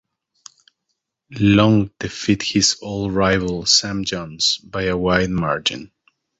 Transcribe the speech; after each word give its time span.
Long 1.29 1.91
defeated 1.99 2.41
his 2.53 2.77
old 2.81 3.13
rival 3.13 3.67
Sam 3.67 4.03
Jones 4.03 4.57
by 4.57 4.85
a 4.85 4.97
wide 4.97 5.29
margin. 5.29 5.91